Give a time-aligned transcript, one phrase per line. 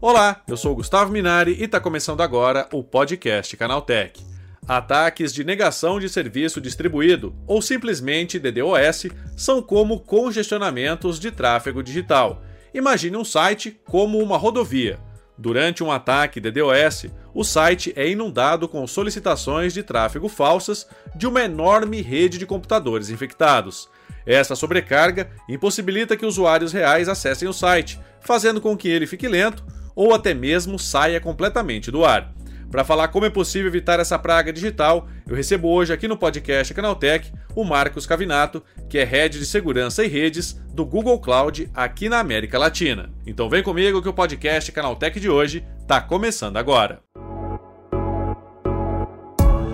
[0.00, 4.24] Olá, eu sou Gustavo Minari e está começando agora o podcast Canaltech.
[4.68, 12.42] Ataques de negação de serviço distribuído, ou simplesmente DDoS, são como congestionamentos de tráfego digital.
[12.72, 14.98] Imagine um site como uma rodovia.
[15.36, 21.42] Durante um ataque DDoS, o site é inundado com solicitações de tráfego falsas de uma
[21.42, 23.88] enorme rede de computadores infectados.
[24.26, 29.64] Essa sobrecarga impossibilita que usuários reais acessem o site, fazendo com que ele fique lento
[29.94, 32.34] ou até mesmo saia completamente do ar.
[32.70, 36.74] Para falar como é possível evitar essa praga digital, eu recebo hoje aqui no podcast
[36.74, 42.08] Canaltech o Marcos Cavinato, que é Head de Segurança e Redes do Google Cloud aqui
[42.08, 43.10] na América Latina.
[43.26, 47.00] Então vem comigo que o podcast Canaltech de hoje está começando agora.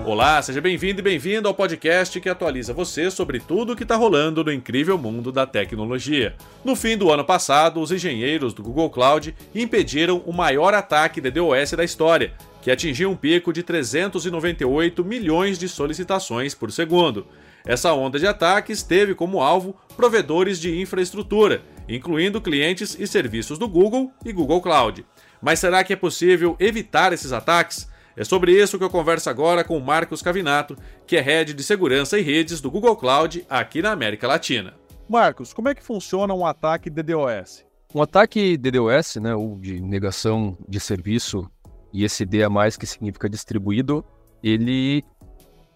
[0.04, 3.94] Olá, seja bem-vindo e bem-vindo ao podcast que atualiza você sobre tudo o que está
[3.94, 6.34] rolando no incrível mundo da tecnologia.
[6.64, 11.70] No fim do ano passado, os engenheiros do Google Cloud impediram o maior ataque DDoS
[11.72, 17.24] da história, que atingiu um pico de 398 milhões de solicitações por segundo.
[17.64, 23.68] Essa onda de ataques teve como alvo provedores de infraestrutura, incluindo clientes e serviços do
[23.68, 25.06] Google e Google Cloud.
[25.40, 27.91] Mas será que é possível evitar esses ataques?
[28.16, 31.62] É sobre isso que eu converso agora com o Marcos Cavinato, que é head de
[31.62, 34.74] segurança e redes do Google Cloud aqui na América Latina.
[35.08, 37.64] Marcos, como é que funciona um ataque DDoS?
[37.94, 41.50] Um ataque DDoS, né, ou de negação de serviço,
[41.92, 44.04] e esse D a mais que significa distribuído,
[44.42, 45.04] ele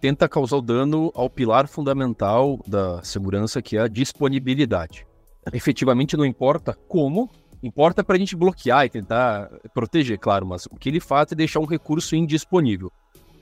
[0.01, 5.05] tenta causar dano ao pilar fundamental da segurança, que é a disponibilidade.
[5.53, 7.29] Efetivamente não importa como,
[7.61, 11.35] Importa para a gente bloquear e tentar proteger, claro, mas o que ele faz é
[11.35, 12.91] deixar um recurso indisponível.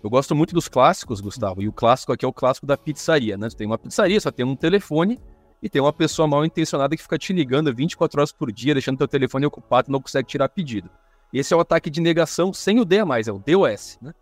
[0.04, 3.38] Eu gosto muito dos clássicos, Gustavo, e o clássico aqui é o clássico da pizzaria,
[3.38, 3.50] né?
[3.50, 5.20] Tem uma pizzaria, só tem um telefone
[5.62, 8.98] e tem uma pessoa mal intencionada que fica te ligando 24 horas por dia, deixando
[8.98, 10.90] teu telefone ocupado e não consegue tirar pedido.
[11.34, 14.14] Esse é o ataque de negação sem o D a mais, é o DOS, né?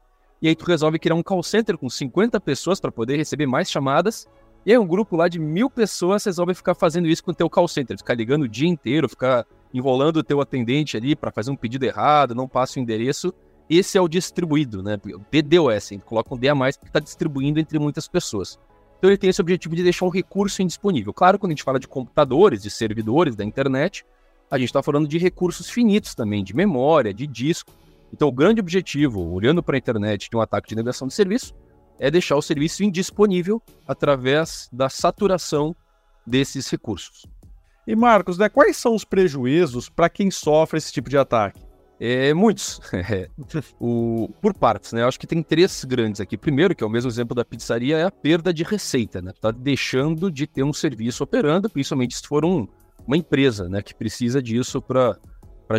[0.42, 3.70] E aí tu resolve criar um call center com 50 pessoas para poder receber mais
[3.70, 4.28] chamadas
[4.66, 7.50] e aí um grupo lá de mil pessoas resolve ficar fazendo isso com o teu
[7.50, 11.50] call center, ficar ligando o dia inteiro, ficar enrolando o teu atendente ali para fazer
[11.52, 13.34] um pedido errado, não passa o endereço.
[13.70, 15.00] Esse é o distribuído, né?
[15.06, 18.60] O DDoS, coloca um D a mais porque está distribuindo entre muitas pessoas.
[19.00, 21.14] Então ele tem esse objetivo de deixar um recurso indisponível.
[21.14, 24.06] Claro, quando a gente fala de computadores, de servidores da internet,
[24.50, 27.72] a gente está falando de recursos finitos também, de memória, de disco.
[28.14, 31.54] Então o grande objetivo, olhando para a internet de um ataque de negação de serviço,
[32.00, 35.76] é deixar o serviço indisponível através da saturação
[36.26, 37.26] desses recursos.
[37.86, 41.62] E Marcos, né, quais são os prejuízos para quem sofre esse tipo de ataque?
[42.00, 42.82] É, muitos.
[43.80, 45.04] o, por partes, né?
[45.04, 46.38] Eu acho que tem três grandes aqui.
[46.38, 49.32] Primeiro, que é o mesmo exemplo da pizzaria, é a perda de receita, né?
[49.40, 52.68] Tá deixando de ter um serviço operando, principalmente se for um,
[53.08, 55.18] uma empresa, né, que precisa disso para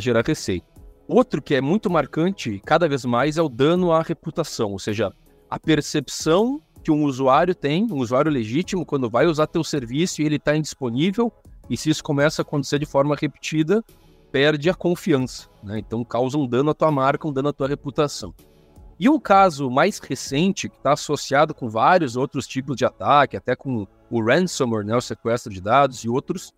[0.01, 0.67] gerar receita.
[1.07, 5.13] Outro que é muito marcante, cada vez mais, é o dano à reputação, ou seja,
[5.51, 10.27] a percepção que um usuário tem, um usuário legítimo, quando vai usar teu serviço e
[10.27, 11.33] ele está indisponível,
[11.69, 13.83] e se isso começa a acontecer de forma repetida,
[14.31, 15.49] perde a confiança.
[15.63, 15.79] Né?
[15.79, 18.35] Então causa um dano à tua marca, um dano à tua reputação.
[18.99, 23.57] E um caso mais recente, que está associado com vários outros tipos de ataque, até
[23.57, 26.53] com o ransomware, né, o sequestro de dados e outros,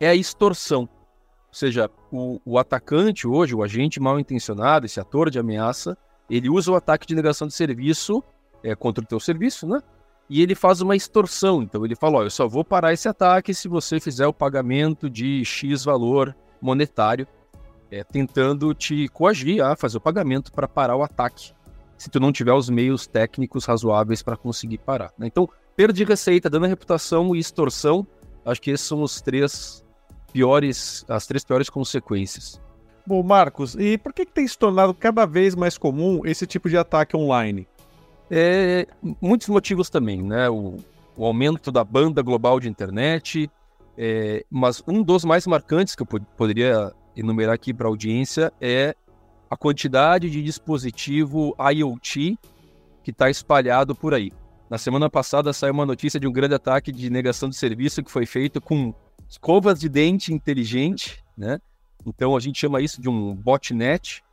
[0.00, 0.82] é a extorsão.
[0.82, 5.96] Ou seja, o, o atacante hoje, o agente mal intencionado, esse ator de ameaça,
[6.28, 8.24] ele usa o ataque de negação de serviço
[8.62, 9.78] é, contra o teu serviço, né?
[10.28, 11.62] E ele faz uma extorsão.
[11.62, 15.08] Então ele fala: ó, eu só vou parar esse ataque se você fizer o pagamento
[15.08, 17.26] de X valor monetário,
[17.90, 21.52] é, tentando te coagir a fazer o pagamento para parar o ataque,
[21.96, 25.12] se tu não tiver os meios técnicos razoáveis para conseguir parar.
[25.18, 25.26] Né?
[25.26, 28.06] Então, perda de receita, dano à reputação e extorsão,
[28.44, 29.84] acho que esses são os três
[30.32, 32.60] piores, as três piores consequências.
[33.06, 36.70] Bom, Marcos, e por que, que tem se tornado cada vez mais comum esse tipo
[36.70, 37.68] de ataque online?
[38.30, 38.86] É,
[39.20, 40.48] muitos motivos também, né?
[40.48, 40.76] O,
[41.16, 43.50] o aumento da banda global de internet,
[43.96, 48.94] é, mas um dos mais marcantes que eu poderia enumerar aqui para a audiência é
[49.48, 52.36] a quantidade de dispositivo IoT
[53.02, 54.32] que está espalhado por aí.
[54.68, 58.10] Na semana passada saiu uma notícia de um grande ataque de negação de serviço que
[58.10, 58.92] foi feito com
[59.28, 61.60] escovas de dente inteligente, né?
[62.06, 64.23] Então a gente chama isso de um botnet.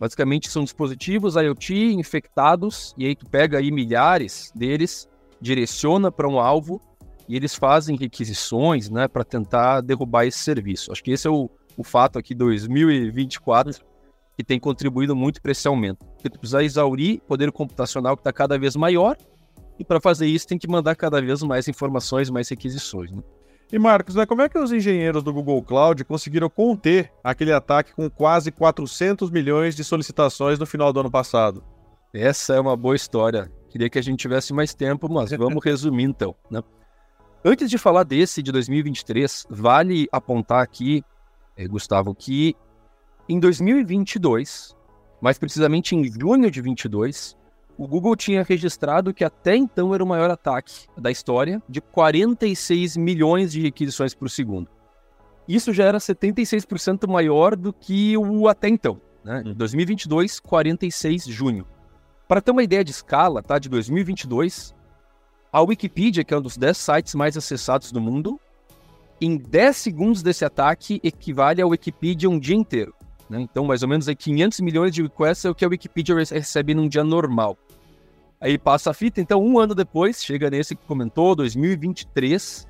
[0.00, 5.06] Basicamente são dispositivos IoT infectados e aí tu pega aí milhares deles,
[5.38, 6.80] direciona para um alvo
[7.28, 10.90] e eles fazem requisições, né, para tentar derrubar esse serviço.
[10.90, 13.84] Acho que esse é o, o fato aqui 2024
[14.34, 16.06] que tem contribuído muito para esse aumento.
[16.06, 19.18] Porque tu precisa exaurir poder computacional que está cada vez maior
[19.78, 23.12] e para fazer isso tem que mandar cada vez mais informações, mais requisições.
[23.12, 23.22] Né?
[23.72, 27.94] E Marcos, né, como é que os engenheiros do Google Cloud conseguiram conter aquele ataque
[27.94, 31.62] com quase 400 milhões de solicitações no final do ano passado?
[32.12, 33.50] Essa é uma boa história.
[33.68, 36.34] Queria que a gente tivesse mais tempo, mas vamos resumir então.
[36.50, 36.60] Né?
[37.44, 41.04] Antes de falar desse de 2023, vale apontar aqui,
[41.56, 42.56] eh, Gustavo, que
[43.28, 44.76] em 2022,
[45.20, 47.36] mais precisamente em junho de 22,
[47.80, 52.94] o Google tinha registrado que até então era o maior ataque da história, de 46
[52.98, 54.68] milhões de requisições por segundo.
[55.48, 59.00] Isso já era 76% maior do que o até então.
[59.24, 59.44] Né?
[59.46, 61.66] Em 2022, 46 junho.
[62.28, 64.74] Para ter uma ideia de escala, tá, de 2022,
[65.50, 68.38] a Wikipedia, que é um dos 10 sites mais acessados do mundo,
[69.18, 72.94] em 10 segundos desse ataque equivale ao Wikipedia um dia inteiro.
[73.30, 73.40] Né?
[73.40, 76.74] Então, mais ou menos aí 500 milhões de requests é o que a Wikipedia recebe
[76.74, 77.56] num dia normal.
[78.40, 82.66] Aí passa a fita, então um ano depois, chega nesse que comentou, 2023,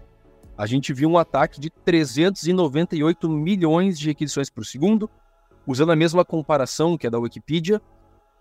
[0.58, 5.08] a gente viu um ataque de 398 milhões de requisições por segundo,
[5.64, 7.80] usando a mesma comparação que é da Wikipedia.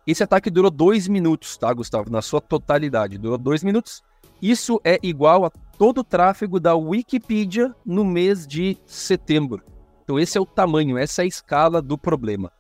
[0.08, 2.10] Esse ataque durou dois minutos, tá, Gustavo?
[2.10, 4.02] Na sua totalidade, durou dois minutos.
[4.42, 9.62] Isso é igual a todo o tráfego da Wikipedia no mês de setembro.
[10.04, 12.52] Então esse é o tamanho, essa é a escala do problema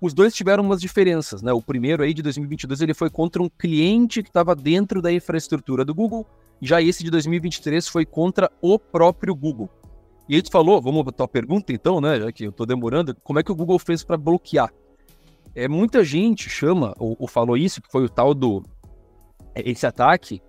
[0.00, 1.52] os dois tiveram umas diferenças, né?
[1.52, 5.84] O primeiro aí de 2022 ele foi contra um cliente que estava dentro da infraestrutura
[5.84, 6.26] do Google,
[6.60, 9.68] já esse de 2023 foi contra o próprio Google.
[10.28, 12.18] E aí tu falou, vamos botar a pergunta então, né?
[12.18, 14.72] Já que eu estou demorando, como é que o Google fez para bloquear?
[15.54, 18.62] É, muita gente chama, ou, ou, falou isso, que foi o tal do.
[19.54, 20.40] É, esse ataque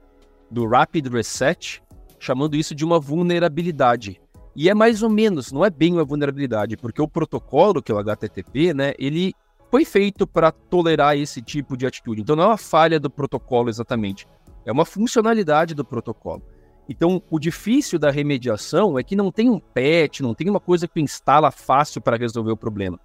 [0.49, 1.83] do Rapid Reset,
[2.19, 4.19] chamando isso de uma vulnerabilidade.
[4.55, 7.95] E é mais ou menos, não é bem uma vulnerabilidade, porque o protocolo, que é
[7.95, 9.33] o HTTP, né, ele
[9.69, 12.21] foi feito para tolerar esse tipo de atitude.
[12.21, 14.25] Então não é uma falha do protocolo exatamente,
[14.65, 16.41] é uma funcionalidade do protocolo.
[16.87, 20.87] Então, o difícil da remediação é que não tem um patch, não tem uma coisa
[20.87, 22.99] que instala fácil para resolver o problema.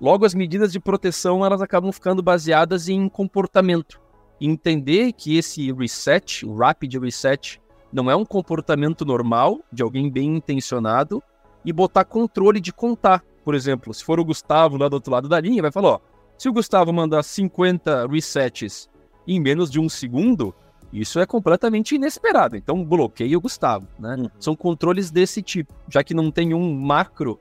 [0.00, 4.00] Logo, as medidas de proteção elas acabam ficando baseadas em comportamento.
[4.40, 7.59] Entender que esse reset, o rapid reset,
[7.92, 11.22] não é um comportamento normal de alguém bem intencionado
[11.64, 13.24] e botar controle de contar.
[13.44, 16.00] Por exemplo, se for o Gustavo lá do outro lado da linha, vai falar: ó,
[16.38, 18.88] se o Gustavo mandar 50 resets
[19.26, 20.54] em menos de um segundo,
[20.92, 22.56] isso é completamente inesperado.
[22.56, 24.16] Então bloqueia o Gustavo, né?
[24.18, 24.30] Uhum.
[24.38, 27.40] São controles desse tipo, já que não tem um macro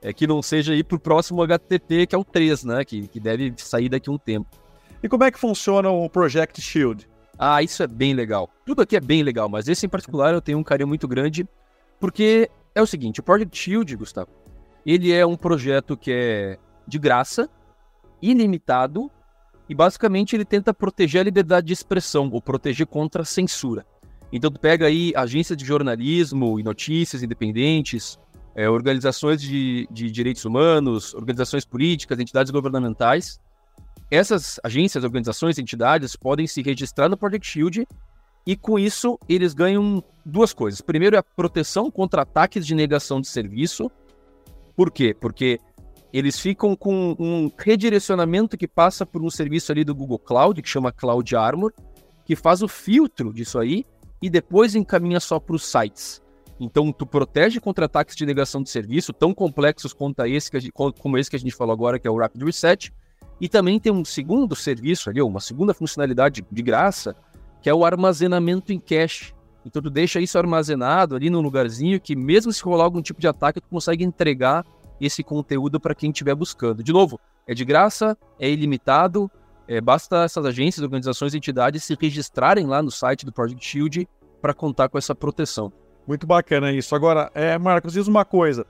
[0.00, 2.84] é, que não seja ir para o próximo HTTP, que é o 3, né?
[2.84, 4.48] Que, que deve sair daqui a um tempo.
[5.02, 7.08] E como é que funciona o Project Shield?
[7.38, 8.50] Ah, isso é bem legal.
[8.66, 11.46] Tudo aqui é bem legal, mas esse em particular eu tenho um carinho muito grande,
[12.00, 14.30] porque é o seguinte, o Project Shield, Gustavo,
[14.84, 17.48] ele é um projeto que é de graça,
[18.20, 19.10] ilimitado,
[19.68, 23.86] e basicamente ele tenta proteger a liberdade de expressão, ou proteger contra a censura.
[24.32, 28.18] Então tu pega aí agências de jornalismo e notícias independentes,
[28.54, 33.38] é, organizações de, de direitos humanos, organizações políticas, entidades governamentais,
[34.10, 37.86] essas agências, organizações, entidades podem se registrar no Project Shield
[38.46, 40.80] e com isso eles ganham duas coisas.
[40.80, 43.90] Primeiro é a proteção contra ataques de negação de serviço.
[44.74, 45.14] Por quê?
[45.18, 45.60] Porque
[46.12, 50.68] eles ficam com um redirecionamento que passa por um serviço ali do Google Cloud, que
[50.68, 51.74] chama Cloud Armor,
[52.24, 53.84] que faz o filtro disso aí
[54.22, 56.22] e depois encaminha só para os sites.
[56.58, 61.18] Então, tu protege contra ataques de negação de serviço tão complexos quanto esse gente, como
[61.18, 62.92] esse que a gente falou agora, que é o Rapid Reset,
[63.40, 67.14] e também tem um segundo serviço ali, uma segunda funcionalidade de graça,
[67.62, 69.32] que é o armazenamento em cache.
[69.64, 73.28] Então tu deixa isso armazenado ali num lugarzinho que mesmo se rolar algum tipo de
[73.28, 74.64] ataque, tu consegue entregar
[75.00, 76.82] esse conteúdo para quem estiver buscando.
[76.82, 79.30] De novo, é de graça, é ilimitado,
[79.66, 84.08] é, basta essas agências, organizações e entidades se registrarem lá no site do Project Shield
[84.40, 85.72] para contar com essa proteção.
[86.06, 86.94] Muito bacana isso.
[86.94, 88.66] Agora, é, Marcos, diz uma coisa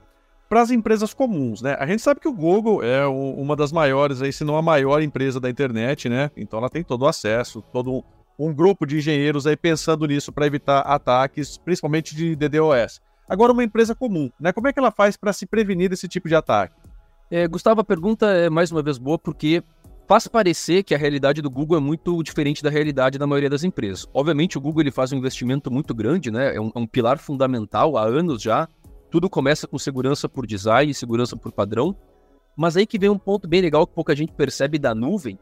[0.49, 1.77] para as empresas comuns, né?
[1.79, 4.61] A gente sabe que o Google é o, uma das maiores, aí, se não a
[4.63, 6.31] maior empresa da internet, né?
[6.35, 8.03] Então ela tem todo o acesso, todo um,
[8.39, 12.99] um grupo de engenheiros aí pensando nisso para evitar ataques, principalmente de DDoS.
[13.29, 14.51] Agora, uma empresa comum, né?
[14.51, 16.73] Como é que ela faz para se prevenir desse tipo de ataque?
[17.29, 19.61] É, Gustavo, a pergunta é mais uma vez boa porque
[20.07, 23.63] faz parecer que a realidade do Google é muito diferente da realidade da maioria das
[23.63, 24.07] empresas.
[24.11, 26.55] Obviamente, o Google ele faz um investimento muito grande, né?
[26.55, 28.67] É um, é um pilar fundamental há anos já
[29.09, 31.95] tudo começa com segurança por design, segurança por padrão.
[32.55, 35.39] Mas aí que vem um ponto bem legal que pouca gente percebe da nuvem.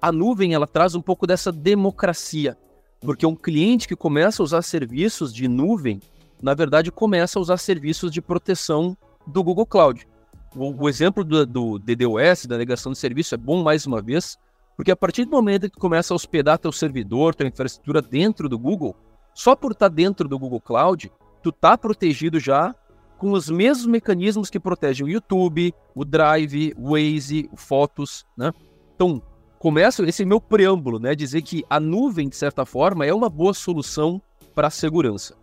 [0.00, 2.58] A nuvem ela traz um pouco dessa democracia,
[3.00, 6.00] porque um cliente que começa a usar serviços de nuvem,
[6.42, 10.06] na verdade começa a usar serviços de proteção do Google Cloud.
[10.54, 14.36] O, o exemplo do, do DDoS, da negação de serviço, é bom mais uma vez,
[14.76, 18.58] porque a partir do momento que começa a hospedar teu servidor, tua infraestrutura dentro do
[18.58, 18.96] Google,
[19.32, 21.10] só por estar dentro do Google Cloud,
[21.42, 22.74] tu tá protegido já
[23.18, 28.52] com os mesmos mecanismos que protegem o YouTube, o Drive, o Waze, o Fotos, né?
[28.94, 29.22] Então,
[29.58, 33.54] começo esse meu preâmbulo, né, dizer que a nuvem de certa forma é uma boa
[33.54, 34.20] solução
[34.54, 35.34] para a segurança.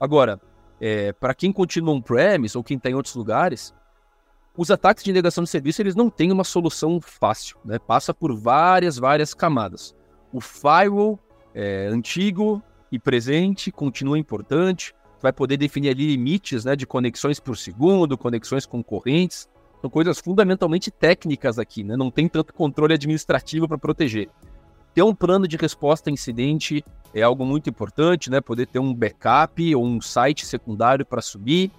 [0.00, 0.40] Agora,
[0.80, 3.74] é, para quem continua on-premise ou quem está em outros lugares,
[4.56, 7.78] os ataques de negação de serviço eles não têm uma solução fácil, né?
[7.78, 9.94] Passa por várias, várias camadas.
[10.32, 11.18] O firewall
[11.54, 14.94] é, antigo e presente continua importante.
[15.20, 19.48] Vai poder definir ali limites né, de conexões por segundo, conexões concorrentes.
[19.80, 21.96] São coisas fundamentalmente técnicas aqui, né?
[21.96, 24.28] Não tem tanto controle administrativo para proteger.
[24.94, 26.84] Ter um plano de resposta a incidente
[27.14, 28.40] é algo muito importante, né?
[28.40, 31.70] Poder ter um backup ou um site secundário para subir.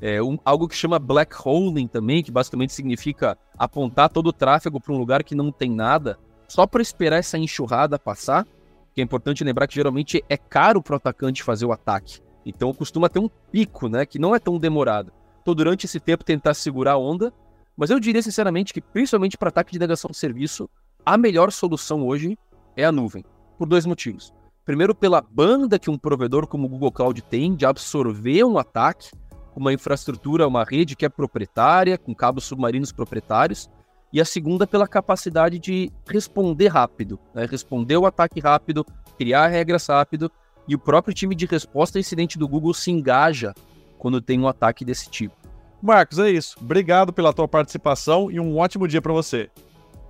[0.00, 4.80] É um, algo que chama black holing também, que basicamente significa apontar todo o tráfego
[4.80, 8.46] para um lugar que não tem nada, só para esperar essa enxurrada passar.
[8.92, 12.20] Que é importante lembrar que geralmente é caro para o atacante fazer o ataque.
[12.46, 14.06] Então costuma ter um pico, né?
[14.06, 15.12] Que não é tão demorado.
[15.42, 17.32] Então, durante esse tempo, tentar segurar a onda.
[17.76, 20.70] Mas eu diria sinceramente que, principalmente para ataque de negação de serviço,
[21.04, 22.38] a melhor solução hoje
[22.76, 23.24] é a nuvem.
[23.58, 24.32] Por dois motivos.
[24.64, 29.10] Primeiro, pela banda que um provedor como o Google Cloud tem de absorver um ataque,
[29.54, 33.70] uma infraestrutura, uma rede que é proprietária, com cabos submarinos proprietários.
[34.12, 37.46] E a segunda, pela capacidade de responder rápido, né?
[37.46, 38.84] responder o ataque rápido,
[39.16, 40.30] criar regras rápido.
[40.68, 43.54] E o próprio time de resposta a incidente do Google se engaja
[43.98, 45.34] quando tem um ataque desse tipo.
[45.80, 46.56] Marcos, é isso.
[46.60, 49.50] Obrigado pela tua participação e um ótimo dia para você.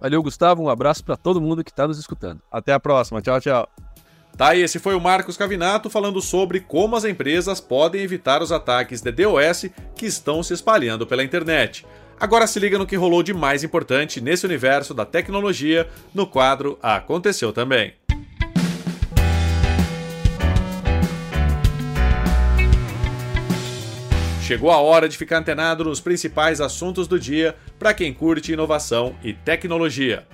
[0.01, 0.63] Valeu, Gustavo.
[0.63, 2.41] Um abraço para todo mundo que está nos escutando.
[2.51, 3.21] Até a próxima.
[3.21, 3.69] Tchau, tchau.
[4.37, 8.53] Tá, e esse foi o Marcos Cavinato falando sobre como as empresas podem evitar os
[8.53, 11.87] ataques de DOS que estão se espalhando pela internet.
[12.21, 16.79] Agora se liga no que rolou de mais importante nesse universo da tecnologia no quadro
[16.83, 18.06] Aconteceu Também.
[24.47, 29.17] Chegou a hora de ficar antenado nos principais assuntos do dia para quem curte inovação
[29.21, 30.25] e tecnologia.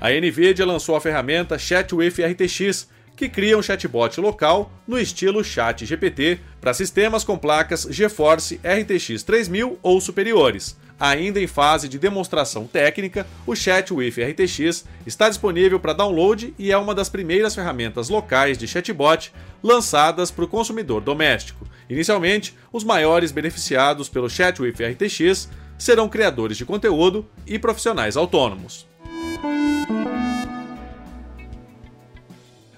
[0.00, 6.40] A Nvidia lançou a ferramenta ChatWith RTX, que cria um chatbot local no estilo ChatGPT
[6.58, 10.74] para sistemas com placas GeForce RTX 3000 ou superiores.
[11.00, 16.76] Ainda em fase de demonstração técnica, o ChatWith RTX está disponível para download e é
[16.76, 21.66] uma das primeiras ferramentas locais de chatbot lançadas para o consumidor doméstico.
[21.88, 28.88] Inicialmente, os maiores beneficiados pelo ChatWith RTX serão criadores de conteúdo e profissionais autônomos.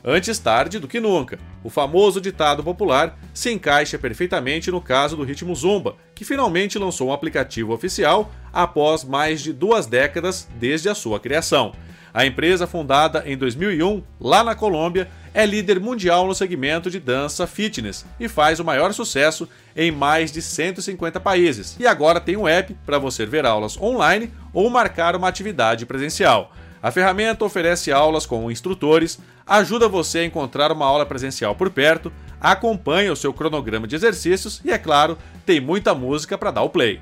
[0.05, 5.25] Antes tarde do que nunca, o famoso ditado popular se encaixa perfeitamente no caso do
[5.25, 10.95] Ritmo Zumba, que finalmente lançou um aplicativo oficial após mais de duas décadas desde a
[10.95, 11.73] sua criação.
[12.15, 17.47] A empresa, fundada em 2001, lá na Colômbia, é líder mundial no segmento de dança
[17.47, 21.77] fitness e faz o maior sucesso em mais de 150 países.
[21.79, 26.53] E agora tem um app para você ver aulas online ou marcar uma atividade presencial.
[26.83, 32.11] A ferramenta oferece aulas com instrutores, ajuda você a encontrar uma aula presencial por perto,
[32.41, 36.71] acompanha o seu cronograma de exercícios e, é claro, tem muita música para dar o
[36.71, 37.01] play.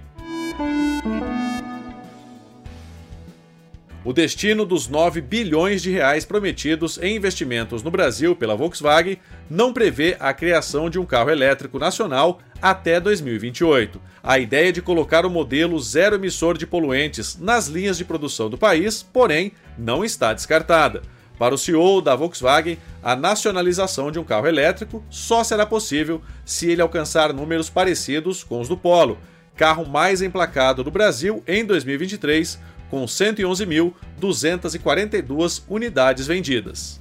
[4.09, 9.19] O destino dos 9 bilhões de reais prometidos em investimentos no Brasil pela Volkswagen
[9.51, 14.01] não prevê a criação de um carro elétrico nacional até 2028.
[14.23, 18.57] A ideia de colocar o modelo zero emissor de poluentes nas linhas de produção do
[18.57, 21.03] país, porém, não está descartada.
[21.39, 26.71] Para o CEO da Volkswagen, a nacionalização de um carro elétrico só será possível se
[26.71, 29.19] ele alcançar números parecidos com os do Polo,
[29.55, 32.59] carro mais emplacado do Brasil em 2023,
[32.91, 37.01] com 111.242 unidades vendidas.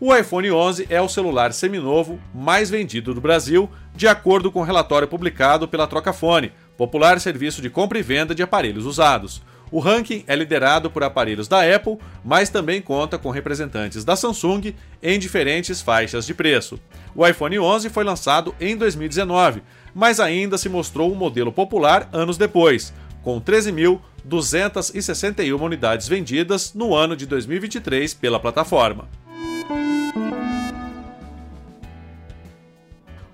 [0.00, 4.62] O iPhone 11 é o celular seminovo mais vendido do Brasil, de acordo com o
[4.62, 9.40] um relatório publicado pela Trocafone, popular serviço de compra e venda de aparelhos usados.
[9.70, 14.74] O ranking é liderado por aparelhos da Apple, mas também conta com representantes da Samsung
[15.02, 16.78] em diferentes faixas de preço.
[17.14, 19.62] O iPhone 11 foi lançado em 2019,
[19.94, 27.16] mas ainda se mostrou um modelo popular anos depois, com 13.261 unidades vendidas no ano
[27.16, 29.08] de 2023 pela plataforma.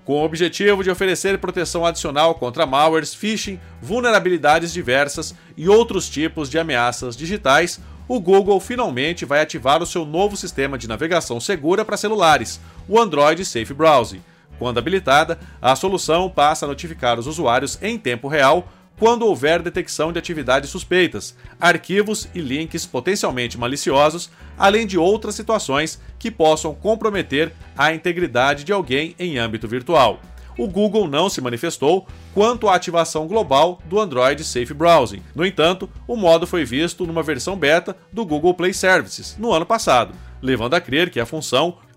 [0.03, 6.49] com o objetivo de oferecer proteção adicional contra malwares, phishing, vulnerabilidades diversas e outros tipos
[6.49, 11.85] de ameaças digitais, o Google finalmente vai ativar o seu novo sistema de navegação segura
[11.85, 14.21] para celulares, o Android Safe Browsing.
[14.61, 20.13] Quando habilitada, a solução passa a notificar os usuários em tempo real quando houver detecção
[20.13, 27.51] de atividades suspeitas, arquivos e links potencialmente maliciosos, além de outras situações que possam comprometer
[27.75, 30.19] a integridade de alguém em âmbito virtual.
[30.55, 35.23] O Google não se manifestou quanto à ativação global do Android Safe Browsing.
[35.33, 39.65] No entanto, o modo foi visto numa versão beta do Google Play Services no ano
[39.65, 41.77] passado, levando a crer que a função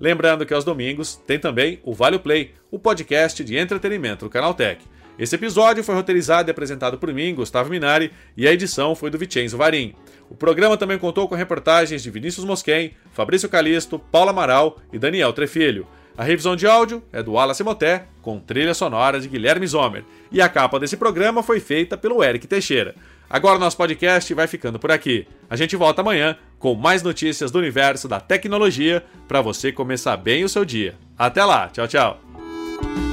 [0.00, 4.84] Lembrando que aos domingos tem também o Vale Play, o podcast de entretenimento do Canaltech.
[5.18, 9.18] Esse episódio foi roteirizado e apresentado por mim, Gustavo Minari, e a edição foi do
[9.18, 9.92] Vicenzo Varim.
[10.30, 15.32] O programa também contou com reportagens de Vinícius Mosquen, Fabrício Calisto, Paula Amaral e Daniel
[15.32, 15.88] Trefilho.
[16.16, 20.04] A revisão de áudio é do Wallace Moté, com trilha sonora de Guilherme Zomer.
[20.30, 22.94] E a capa desse programa foi feita pelo Eric Teixeira.
[23.30, 25.26] Agora nosso podcast vai ficando por aqui.
[25.50, 30.44] A gente volta amanhã com mais notícias do universo da tecnologia para você começar bem
[30.44, 30.96] o seu dia.
[31.16, 33.07] Até lá, tchau, tchau.